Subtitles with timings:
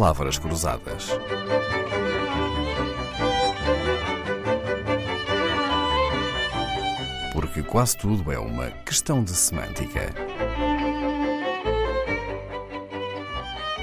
[0.00, 1.08] palavras cruzadas.
[7.34, 10.14] Porque quase tudo é uma questão de semântica.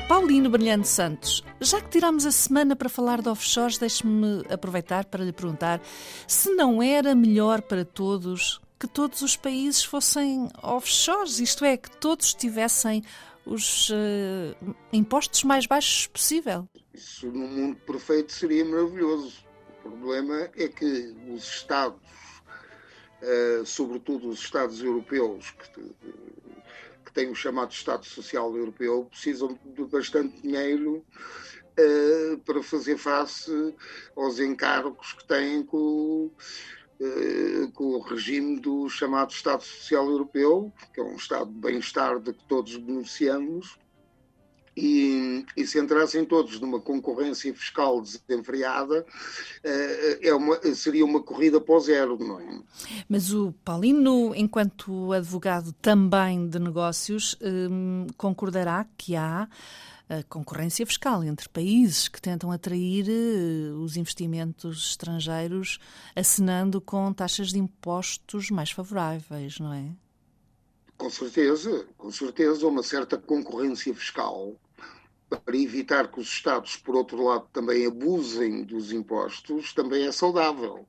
[0.08, 5.24] Paulino Brilhante Santos, já que tiramos a semana para falar de offshores, deixe-me aproveitar para
[5.24, 5.80] lhe perguntar
[6.28, 11.90] se não era melhor para todos que todos os países fossem offshores, isto é, que
[11.98, 13.04] todos tivessem
[13.48, 16.68] os uh, impostos mais baixos possível.
[16.94, 19.46] Isso num mundo perfeito seria maravilhoso.
[19.84, 22.02] O problema é que os Estados,
[23.22, 25.82] uh, sobretudo os Estados europeus, que,
[27.06, 31.06] que têm o chamado Estado Social Europeu, precisam de bastante dinheiro
[31.80, 33.52] uh, para fazer face
[34.16, 36.32] aos encargos que têm com
[38.00, 42.76] regime do chamado Estado Social Europeu, que é um Estado de bem-estar de que todos
[42.78, 43.78] beneficiamos,
[44.78, 49.04] e, e se entrassem todos numa concorrência fiscal desenfreada,
[49.64, 52.60] eh, é uma, seria uma corrida para o zero, não é?
[53.10, 59.50] Mas o Paulino, enquanto advogado também de negócios, hum, concordará que há
[60.10, 65.80] a concorrência fiscal entre países que tentam atrair eh, os investimentos estrangeiros,
[66.16, 69.90] acenando com taxas de impostos mais favoráveis, não é?
[70.98, 74.56] Com certeza, com certeza, uma certa concorrência fiscal
[75.30, 80.88] para evitar que os Estados, por outro lado, também abusem dos impostos, também é saudável.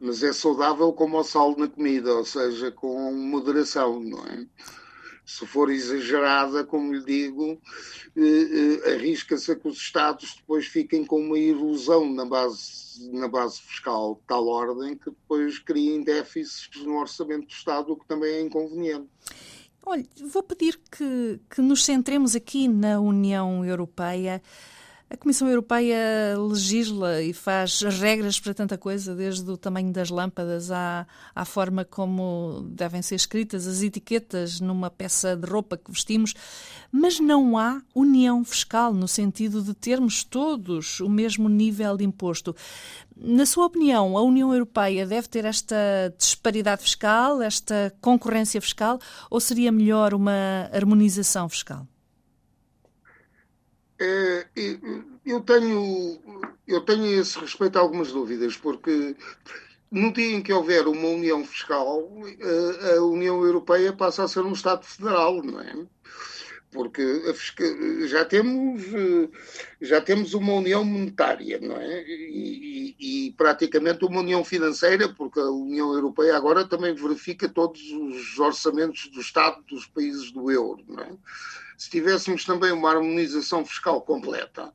[0.00, 4.46] Mas é saudável como o sal na comida, ou seja, com moderação, não é?
[5.32, 7.58] Se for exagerada, como lhe digo,
[8.14, 13.26] eh, eh, arrisca-se a que os Estados depois fiquem com uma ilusão na base, na
[13.28, 18.06] base fiscal de tal ordem que depois criem déficits no orçamento do Estado, o que
[18.06, 19.08] também é inconveniente.
[19.84, 24.42] Olha, vou pedir que, que nos centremos aqui na União Europeia.
[25.12, 25.98] A Comissão Europeia
[26.38, 31.84] legisla e faz regras para tanta coisa, desde o tamanho das lâmpadas à, à forma
[31.84, 36.32] como devem ser escritas as etiquetas numa peça de roupa que vestimos,
[36.90, 42.56] mas não há união fiscal no sentido de termos todos o mesmo nível de imposto.
[43.14, 45.76] Na sua opinião, a União Europeia deve ter esta
[46.16, 48.98] disparidade fiscal, esta concorrência fiscal,
[49.28, 51.86] ou seria melhor uma harmonização fiscal?
[54.04, 54.48] É,
[55.32, 56.20] eu tenho,
[56.66, 59.16] eu tenho a esse respeito algumas dúvidas, porque
[59.90, 62.08] no dia em que houver uma união fiscal,
[62.96, 65.86] a União Europeia passa a ser um Estado federal, não é?
[66.70, 67.02] Porque
[68.06, 68.82] já temos,
[69.78, 72.02] já temos uma união monetária, não é?
[72.02, 77.82] E, e, e, praticamente uma união financeira, porque a União Europeia agora também verifica todos
[77.92, 81.12] os orçamentos do Estado dos países do euro, não é?
[81.82, 84.72] Se tivéssemos também uma harmonização fiscal completa,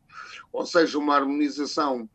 [0.51, 2.09] ou seja, uma harmonização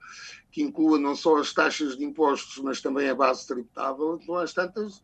[0.50, 4.52] que inclua não só as taxas de impostos, mas também a base tributável, então às
[4.52, 5.02] tantas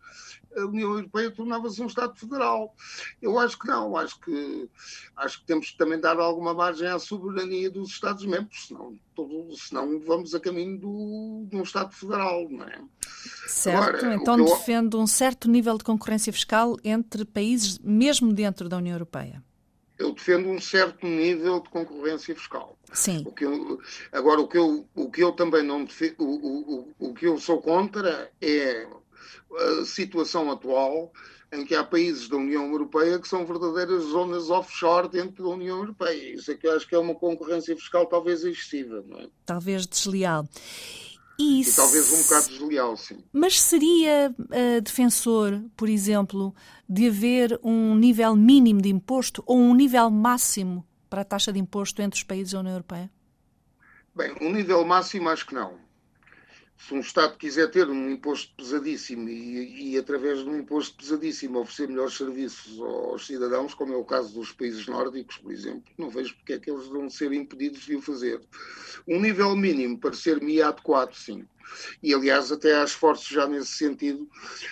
[0.55, 2.75] a União Europeia tornava-se um Estado federal.
[3.23, 4.69] Eu acho que não, acho que,
[5.17, 8.95] acho que temos que também dar alguma margem à soberania dos Estados-membros, senão,
[9.57, 12.79] senão vamos a caminho do, de um Estado federal, não é?
[13.47, 14.45] Certo, Agora, então eu...
[14.45, 19.43] defende um certo nível de concorrência fiscal entre países, mesmo dentro da União Europeia
[19.99, 22.79] eu defendo um certo nível de concorrência fiscal.
[22.93, 23.25] Sim.
[23.27, 23.81] O que eu,
[24.13, 27.39] agora, o que eu, o que eu também não defendo, o, o, o que eu
[27.39, 28.87] sou contra é
[29.81, 31.13] a situação atual
[31.53, 35.79] em que há países da União Europeia que são verdadeiras zonas offshore dentro da União
[35.79, 36.35] Europeia.
[36.35, 39.29] Isso é que eu acho que é uma concorrência fiscal talvez excessiva, não é?
[39.47, 40.47] Talvez desleal.
[41.39, 43.19] E, e talvez um bocado desleal, sim.
[43.33, 46.55] Mas seria uh, defensor, por exemplo,
[46.89, 51.59] de haver um nível mínimo de imposto ou um nível máximo para a taxa de
[51.59, 53.11] imposto entre os países da União Europeia?
[54.15, 55.88] Bem, um nível máximo acho que não
[56.79, 61.59] se um Estado quiser ter um imposto pesadíssimo e, e, através de um imposto pesadíssimo,
[61.59, 66.09] oferecer melhores serviços aos cidadãos, como é o caso dos países nórdicos, por exemplo, não
[66.09, 68.41] vejo porque é que eles vão ser impedidos de o fazer.
[69.09, 71.45] Um nível mínimo parecer-me adequado, sim.
[72.01, 74.29] E, aliás, até há esforços já nesse sentido.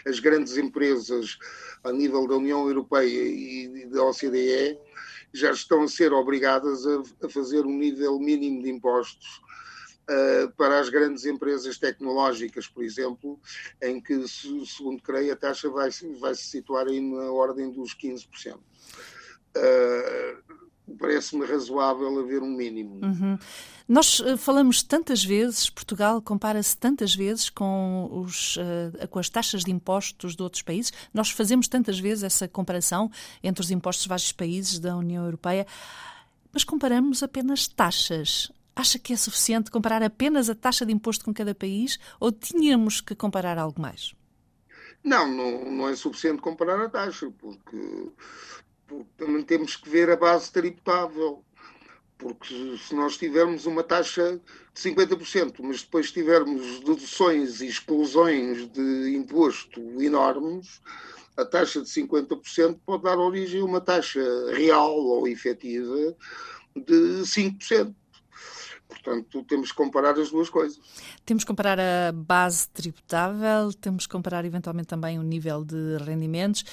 [0.07, 1.37] As grandes empresas,
[1.83, 4.79] a nível da União Europeia e da OCDE,
[5.35, 9.45] já estão a ser obrigadas a, a fazer um nível mínimo de impostos
[10.09, 13.39] uh, para as grandes empresas tecnológicas, por exemplo,
[13.83, 18.57] em que, segundo creio, a taxa vai, vai se situar aí na ordem dos 15%.
[18.57, 20.57] Uh,
[21.01, 23.05] Parece-me razoável haver um mínimo.
[23.05, 23.37] Uhum.
[23.89, 28.57] Nós uh, falamos tantas vezes, Portugal compara-se tantas vezes com, os,
[29.11, 33.11] com as taxas de impostos de outros países, nós fazemos tantas vezes essa comparação
[33.43, 35.67] entre os impostos de vários países da União Europeia.
[36.53, 38.53] Mas comparamos apenas taxas.
[38.77, 43.01] Acha que é suficiente comparar apenas a taxa de imposto com cada país ou tínhamos
[43.01, 44.15] que comparar algo mais?
[45.03, 48.11] Não, não, não é suficiente comparar a taxa, porque,
[48.87, 51.43] porque também temos que ver a base tributável.
[52.19, 54.41] Porque se nós tivermos uma taxa
[54.75, 60.83] de 50%, mas depois tivermos deduções e exclusões de imposto enormes,
[61.37, 64.21] a taxa de 50% pode dar origem a uma taxa
[64.53, 66.15] real ou efetiva
[66.75, 67.95] de 5%.
[68.89, 70.81] Portanto, temos que comparar as duas coisas.
[71.25, 76.65] Temos que comparar a base tributável, temos que comparar eventualmente também o nível de rendimentos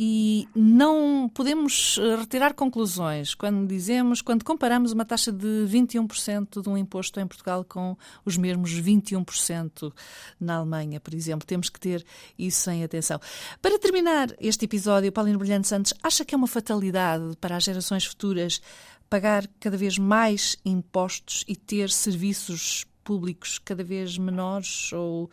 [0.00, 6.68] e não podemos eh, retirar conclusões quando dizemos, quando comparamos uma taxa de 21% de
[6.68, 9.92] um imposto em Portugal com os mesmos 21%
[10.38, 11.44] na Alemanha, por exemplo.
[11.44, 12.06] Temos que ter
[12.38, 13.18] isso em atenção.
[13.60, 18.04] Para terminar este episódio, Paulino Brilhante Santos, acha que é uma fatalidade para as gerações
[18.06, 18.62] futuras
[19.08, 25.30] pagar cada vez mais impostos e ter serviços públicos cada vez menores ou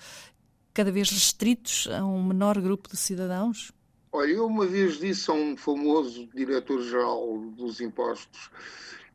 [0.73, 3.71] cada vez restritos a um menor grupo de cidadãos?
[4.11, 8.49] Olha, eu uma vez disse a um famoso diretor-geral dos impostos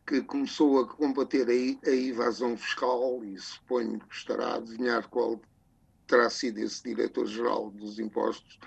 [0.06, 5.40] que começou a combater a, a evasão fiscal e suponho que estará a adivinhar qual
[6.06, 8.58] terá sido esse diretor-geral dos impostos,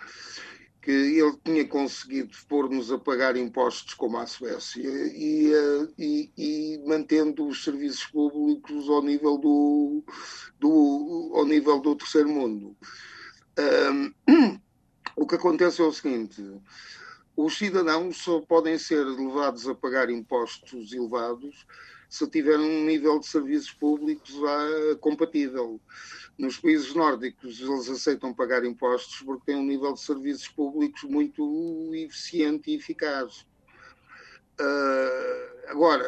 [0.84, 6.84] que ele tinha conseguido pôr-nos a pagar impostos como a Suécia e, eh, e, e,
[6.86, 10.04] mantendo os serviços públicos ao nível do,
[10.60, 12.76] do, ao nível do terceiro mundo.
[13.58, 14.14] Um,
[15.16, 16.44] o que acontece é o seguinte:
[17.38, 21.66] os cidadãos só podem ser levados a pagar impostos elevados
[22.14, 25.82] se tiverem um nível de serviços públicos ah, compatível.
[26.38, 31.90] Nos países nórdicos, eles aceitam pagar impostos porque têm um nível de serviços públicos muito
[31.96, 33.48] eficiente e eficaz.
[34.62, 36.08] Uh, agora,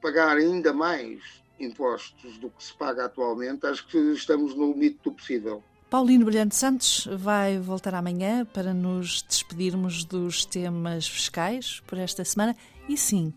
[0.00, 5.10] pagar ainda mais impostos do que se paga atualmente, acho que estamos no limite do
[5.10, 5.60] possível.
[5.90, 12.56] Paulino Brilhante Santos vai voltar amanhã para nos despedirmos dos temas fiscais por esta semana.
[12.88, 13.34] E sim,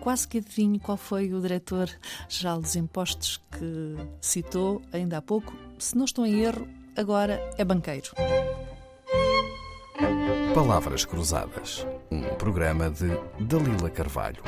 [0.00, 5.54] quase que adivinho qual foi o diretor-geral dos impostos que citou ainda há pouco.
[5.78, 8.12] Se não estou em erro, agora é banqueiro.
[10.54, 13.08] Palavras Cruzadas, um programa de
[13.40, 14.42] Dalila Carvalho.